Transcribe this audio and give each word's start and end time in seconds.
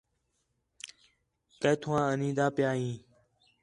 کِتّھوں 1.61 1.95
آ 2.01 2.01
آنین٘دا 2.11 2.45
پِیا 2.55 2.71
ہِے 2.79 2.91